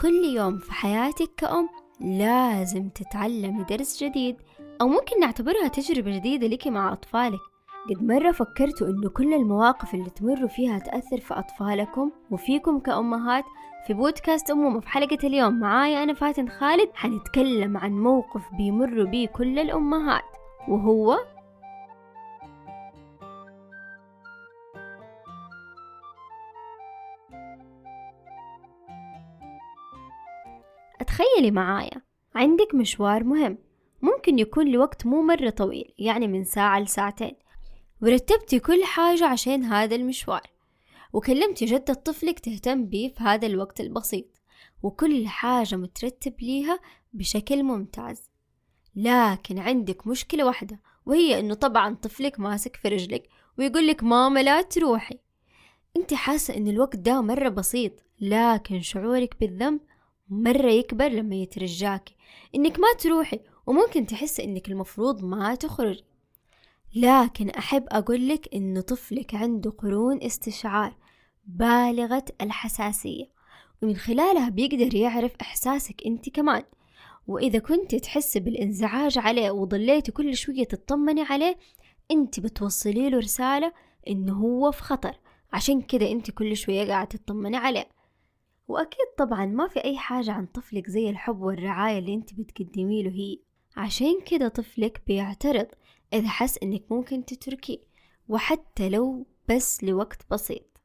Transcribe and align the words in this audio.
كل 0.00 0.24
يوم 0.34 0.58
في 0.58 0.72
حياتك 0.72 1.30
كأم 1.36 1.68
لازم 2.00 2.88
تتعلمي 2.88 3.64
درس 3.64 4.04
جديد 4.04 4.36
أو 4.80 4.88
ممكن 4.88 5.20
نعتبرها 5.20 5.68
تجربة 5.68 6.16
جديدة 6.16 6.46
لك 6.46 6.66
مع 6.66 6.92
أطفالك. 6.92 7.40
قد 7.90 8.02
مرة 8.02 8.32
فكرتوا 8.32 8.86
إنه 8.86 9.08
كل 9.08 9.34
المواقف 9.34 9.94
اللي 9.94 10.10
تمروا 10.10 10.48
فيها 10.48 10.78
تأثر 10.78 11.20
في 11.20 11.34
أطفالكم 11.34 12.10
وفيكم 12.30 12.78
كأمهات؟ 12.78 13.44
في 13.86 13.94
بودكاست 13.94 14.50
أمومة 14.50 14.80
في 14.80 14.88
حلقة 14.88 15.26
اليوم 15.26 15.60
معايا 15.60 16.02
أنا 16.02 16.14
فاتن 16.14 16.48
خالد 16.48 16.90
حنتكلم 16.94 17.76
عن 17.76 17.92
موقف 17.92 18.42
بيمر 18.56 19.04
بيه 19.04 19.28
كل 19.28 19.58
الأمهات 19.58 20.24
وهو 20.68 21.18
تخيلي 31.20 31.50
معايا 31.50 32.02
عندك 32.34 32.74
مشوار 32.74 33.24
مهم 33.24 33.58
ممكن 34.02 34.38
يكون 34.38 34.68
لوقت 34.72 35.06
مو 35.06 35.22
مرة 35.22 35.50
طويل 35.50 35.94
يعني 35.98 36.28
من 36.28 36.44
ساعة 36.44 36.80
لساعتين. 36.80 37.32
ورتبتي 38.02 38.58
كل 38.58 38.84
حاجة 38.84 39.26
عشان 39.26 39.64
هذا 39.64 39.96
المشوار. 39.96 40.42
وكلمتي 41.12 41.64
جدة 41.64 41.94
طفلك 41.94 42.38
تهتم 42.40 42.86
بيه 42.86 43.08
في 43.08 43.22
هذا 43.22 43.46
الوقت 43.46 43.80
البسيط. 43.80 44.26
وكل 44.82 45.28
حاجة 45.28 45.76
مترتب 45.76 46.34
ليها 46.40 46.80
بشكل 47.12 47.62
ممتاز. 47.62 48.30
لكن 48.96 49.58
عندك 49.58 50.06
مشكلة 50.06 50.44
واحدة 50.44 50.80
وهي 51.06 51.40
إنه 51.40 51.54
طبعا 51.54 51.94
طفلك 51.94 52.40
ماسك 52.40 52.76
في 52.76 52.88
رجلك 52.88 53.28
ويقول 53.58 53.86
لك 53.86 54.02
ماما 54.02 54.42
لا 54.42 54.62
تروحي. 54.62 55.18
أنت 55.96 56.14
حاسة 56.14 56.56
إن 56.56 56.68
الوقت 56.68 56.96
ده 56.96 57.20
مرة 57.20 57.48
بسيط 57.48 57.92
لكن 58.20 58.80
شعورك 58.80 59.36
بالذنب 59.40 59.80
مرة 60.30 60.70
يكبر 60.70 61.08
لما 61.08 61.34
يترجاكي 61.34 62.16
إنك 62.54 62.78
ما 62.80 62.92
تروحي 62.98 63.40
وممكن 63.66 64.06
تحس 64.06 64.40
إنك 64.40 64.68
المفروض 64.68 65.24
ما 65.24 65.54
تخرجي 65.54 66.04
لكن 66.94 67.50
أحب 67.50 67.84
أقولك 67.88 68.48
إن 68.54 68.80
طفلك 68.80 69.34
عنده 69.34 69.70
قرون 69.70 70.22
استشعار 70.22 70.96
بالغة 71.46 72.24
الحساسية 72.40 73.24
ومن 73.82 73.96
خلالها 73.96 74.48
بيقدر 74.48 74.94
يعرف 74.94 75.32
إحساسك 75.40 76.06
أنت 76.06 76.28
كمان. 76.28 76.62
وإذا 77.26 77.58
كنت 77.58 77.94
تحس 77.94 78.38
بالإنزعاج 78.38 79.18
عليه 79.18 79.50
وضليتي 79.50 80.12
كل 80.12 80.36
شوية 80.36 80.64
تطمني 80.64 81.22
عليه 81.22 81.56
أنت 82.10 82.40
بتوصلي 82.40 83.10
له 83.10 83.18
رسالة 83.18 83.72
إنه 84.08 84.32
هو 84.34 84.70
في 84.72 84.82
خطر. 84.82 85.14
عشان 85.52 85.82
كده 85.82 86.10
أنت 86.10 86.30
كل 86.30 86.56
شوية 86.56 86.88
قاعدة 86.88 87.10
تطمني 87.18 87.56
عليه. 87.56 87.88
وأكيد 88.70 89.06
طبعا 89.18 89.46
ما 89.46 89.68
في 89.68 89.84
أي 89.84 89.98
حاجة 89.98 90.32
عن 90.32 90.46
طفلك 90.46 90.90
زي 90.90 91.10
الحب 91.10 91.40
والرعاية 91.40 91.98
اللي 91.98 92.14
أنت 92.14 92.34
بتقدمي 92.34 93.02
له 93.02 93.10
هي. 93.10 93.38
عشان 93.76 94.20
كده 94.26 94.48
طفلك 94.48 95.02
بيعترض 95.06 95.66
إذا 96.12 96.28
حس 96.28 96.58
إنك 96.62 96.82
ممكن 96.92 97.24
تتركيه 97.24 97.78
وحتى 98.28 98.88
لو 98.88 99.26
بس 99.48 99.84
لوقت 99.84 100.26
بسيط. 100.30 100.80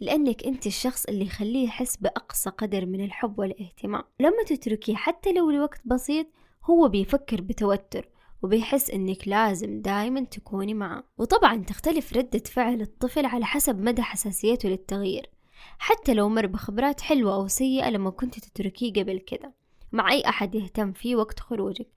لأنك 0.00 0.44
أنت 0.44 0.66
الشخص 0.66 1.04
اللي 1.04 1.24
يخليه 1.24 1.64
يحس 1.64 1.96
بأقصى 1.96 2.50
قدر 2.50 2.86
من 2.86 3.04
الحب 3.04 3.38
والاهتمام. 3.38 4.02
لما 4.20 4.42
تتركيه 4.46 4.94
حتى 4.94 5.32
لو 5.32 5.50
لوقت 5.50 5.80
بسيط 5.84 6.26
هو 6.64 6.88
بيفكر 6.88 7.40
بتوتر 7.40 8.08
وبيحس 8.42 8.90
إنك 8.90 9.28
لازم 9.28 9.80
دايما 9.80 10.24
تكوني 10.24 10.74
معه 10.74 11.04
وطبعا 11.18 11.64
تختلف 11.64 12.16
ردة 12.16 12.42
فعل 12.46 12.80
الطفل 12.80 13.26
على 13.26 13.44
حسب 13.44 13.80
مدى 13.80 14.02
حساسيته 14.02 14.68
للتغيير. 14.68 15.30
حتى 15.78 16.14
لو 16.14 16.28
مر 16.28 16.46
بخبرات 16.46 17.00
حلوة 17.00 17.34
أو 17.34 17.48
سيئة 17.48 17.90
لما 17.90 18.10
كنت 18.10 18.38
تتركيه 18.38 18.92
قبل 18.92 19.18
كده. 19.18 19.52
مع 19.92 20.12
أي 20.12 20.28
أحد 20.28 20.54
يهتم 20.54 20.92
فيه 20.92 21.16
وقت 21.16 21.40
خروجك. 21.40 21.88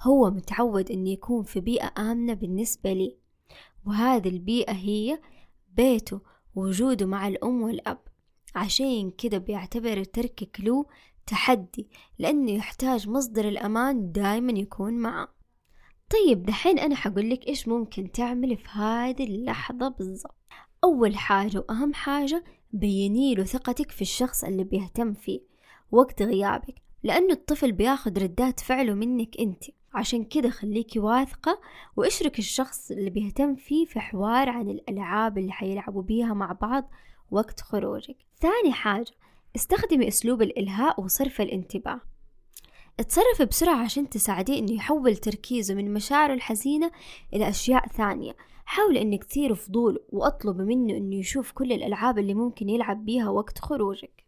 هو 0.00 0.30
متعود 0.30 0.90
أن 0.90 1.06
يكون 1.06 1.42
في 1.42 1.60
بيئة 1.60 1.92
آمنة 1.98 2.34
بالنسبة 2.34 2.92
لي. 2.92 3.16
وهذه 3.86 4.28
البيئة 4.28 4.72
هي 4.72 5.20
بيته 5.76 6.20
ووجوده 6.54 7.06
مع 7.06 7.28
الأم 7.28 7.62
والأب. 7.62 7.98
عشان 8.54 9.10
كده 9.10 9.38
بيعتبر 9.38 10.04
تركك 10.04 10.60
له 10.60 10.86
تحدي 11.26 11.88
لأنه 12.18 12.50
يحتاج 12.52 13.08
مصدر 13.08 13.48
الأمان 13.48 14.12
دايما 14.12 14.52
يكون 14.52 14.94
معه. 14.94 15.28
طيب 16.10 16.42
دحين 16.42 16.78
أنا 16.78 16.94
حقولك 16.94 17.48
إيش 17.48 17.68
ممكن 17.68 18.12
تعملي 18.12 18.56
في 18.56 18.68
هذه 18.68 19.24
اللحظة 19.24 19.88
بالضبط؟ 19.88 20.43
أول 20.84 21.16
حاجة 21.16 21.58
وأهم 21.58 21.94
حاجة 21.94 22.44
بيني 22.72 23.34
له 23.34 23.44
ثقتك 23.44 23.90
في 23.90 24.02
الشخص 24.02 24.44
اللي 24.44 24.64
بيهتم 24.64 25.14
فيه 25.14 25.40
وقت 25.92 26.22
غيابك 26.22 26.74
لأنه 27.02 27.32
الطفل 27.32 27.72
بياخد 27.72 28.18
ردات 28.18 28.60
فعله 28.60 28.94
منك 28.94 29.40
أنت. 29.40 29.64
عشان 29.94 30.24
كده 30.24 30.50
خليكي 30.50 30.98
واثقة 30.98 31.60
واشرك 31.96 32.38
الشخص 32.38 32.90
اللي 32.90 33.10
بيهتم 33.10 33.54
فيه 33.54 33.86
في 33.86 34.00
حوار 34.00 34.48
عن 34.48 34.70
الألعاب 34.70 35.38
اللي 35.38 35.52
حيلعبوا 35.52 36.02
بيها 36.02 36.34
مع 36.34 36.52
بعض 36.52 36.90
وقت 37.30 37.60
خروجك. 37.60 38.16
ثاني 38.40 38.72
حاجة 38.72 39.12
استخدمي 39.56 40.08
أسلوب 40.08 40.42
الإلهاء 40.42 41.00
وصرف 41.00 41.40
الانتباه. 41.40 42.00
اتصرفي 43.00 43.44
بسرعة 43.44 43.84
عشان 43.84 44.08
تساعديه 44.08 44.58
إنه 44.58 44.72
يحول 44.72 45.16
تركيزه 45.16 45.74
من 45.74 45.94
مشاعره 45.94 46.34
الحزينة 46.34 46.90
إلى 47.32 47.48
أشياء 47.48 47.86
ثانية. 47.88 48.36
حاول 48.64 48.96
إنك 48.96 49.24
تثير 49.24 49.54
فضول 49.54 50.04
وأطلب 50.08 50.60
منه 50.60 50.96
إنه 50.96 51.16
يشوف 51.16 51.52
كل 51.52 51.72
الألعاب 51.72 52.18
اللي 52.18 52.34
ممكن 52.34 52.68
يلعب 52.68 53.04
بيها 53.04 53.28
وقت 53.28 53.58
خروجك. 53.58 54.24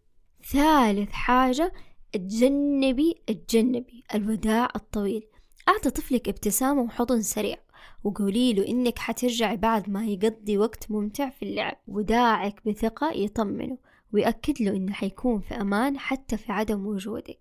ثالث 0.53 1.11
حاجة 1.11 1.73
اتجنبي 2.15 3.15
اتجنبي 3.29 4.05
الوداع 4.15 4.69
الطويل. 4.77 5.27
أعطي 5.69 5.91
طفلك 5.91 6.29
ابتسامة 6.29 6.83
وحضن 6.83 7.23
سريع 7.23 7.57
وقولي 8.05 8.53
له 8.53 8.69
إنك 8.69 8.99
حترجعي 8.99 9.57
بعد 9.57 9.91
ما 9.91 10.07
يقضي 10.07 10.59
وقت 10.59 10.91
ممتع 10.91 11.31
في 11.31 11.43
اللعب. 11.43 11.77
وداعك 11.89 12.69
بثقة 12.69 13.13
يطمنه 13.13 13.79
ويأكد 14.13 14.63
له 14.63 14.71
إنه 14.71 14.93
حيكون 14.93 15.41
في 15.41 15.55
أمان 15.55 15.99
حتى 15.99 16.37
في 16.37 16.53
عدم 16.53 16.87
وجودك. 16.87 17.41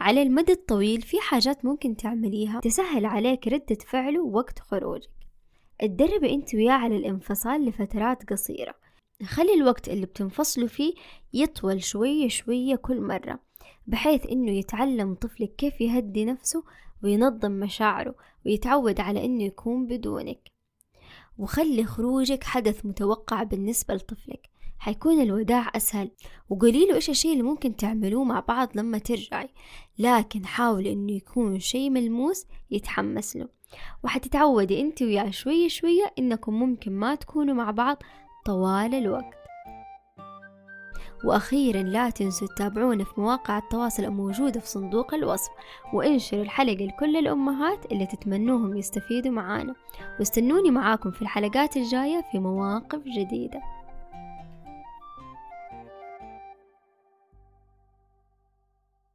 على 0.00 0.22
المدى 0.22 0.52
الطويل 0.52 1.02
في 1.02 1.20
حاجات 1.20 1.64
ممكن 1.64 1.96
تعمليها 1.96 2.60
تسهل 2.60 3.06
عليك 3.06 3.48
ردة 3.48 3.78
فعله 3.86 4.22
وقت 4.22 4.58
خروجك. 4.58 5.10
اتدربي 5.80 6.34
انت 6.34 6.54
وياه 6.54 6.72
على 6.72 6.96
الانفصال 6.96 7.64
لفترات 7.64 8.30
قصيرة. 8.32 8.74
خلي 9.24 9.54
الوقت 9.54 9.88
اللي 9.88 10.06
بتنفصلوا 10.06 10.68
فيه 10.68 10.94
يطول 11.32 11.82
شوية 11.82 12.28
شوية 12.28 12.76
كل 12.76 13.00
مرة 13.00 13.40
بحيث 13.86 14.26
إنه 14.26 14.50
يتعلم 14.50 15.14
طفلك 15.14 15.56
كيف 15.56 15.80
يهدي 15.80 16.24
نفسه 16.24 16.64
وينظم 17.02 17.52
مشاعره 17.52 18.14
ويتعود 18.46 19.00
على 19.00 19.24
إنه 19.24 19.44
يكون 19.44 19.86
بدونك. 19.86 20.50
وخلي 21.38 21.84
خروجك 21.84 22.44
حدث 22.44 22.86
متوقع 22.86 23.42
بالنسبة 23.42 23.94
لطفلك. 23.94 24.48
حيكون 24.78 25.20
الوداع 25.20 25.70
أسهل. 25.76 26.10
وقولي 26.50 26.86
له 26.86 26.94
إيش 26.94 27.10
الشيء 27.10 27.32
اللي 27.32 27.42
ممكن 27.42 27.76
تعملوه 27.76 28.24
مع 28.24 28.40
بعض 28.40 28.68
لما 28.74 28.98
ترجعي. 28.98 29.48
لكن 29.98 30.46
حاولي 30.46 30.92
إنه 30.92 31.12
يكون 31.12 31.58
شيء 31.60 31.90
ملموس 31.90 32.46
يتحمس 32.70 33.36
له. 33.36 33.55
وحتتعودي 34.04 34.80
انت 34.80 35.02
وياه 35.02 35.30
شوية 35.30 35.68
شوية 35.68 36.12
انكم 36.18 36.54
ممكن 36.54 36.92
ما 36.92 37.14
تكونوا 37.14 37.54
مع 37.54 37.70
بعض 37.70 37.96
طوال 38.46 38.94
الوقت. 38.94 39.34
وأخيرا 41.24 41.82
لا 41.82 42.10
تنسوا 42.10 42.48
تتابعونا 42.48 43.04
في 43.04 43.20
مواقع 43.20 43.58
التواصل 43.58 44.04
الموجودة 44.04 44.60
في 44.60 44.68
صندوق 44.68 45.14
الوصف 45.14 45.50
وانشروا 45.92 46.42
الحلقة 46.42 46.84
لكل 46.84 47.16
الأمهات 47.16 47.92
اللي 47.92 48.06
تتمنوهم 48.06 48.76
يستفيدوا 48.76 49.32
معانا. 49.32 49.74
واستنوني 50.18 50.70
معاكم 50.70 51.10
في 51.10 51.22
الحلقات 51.22 51.76
الجاية 51.76 52.24
في 52.32 52.38
مواقف 52.38 52.98
جديدة. 52.98 53.60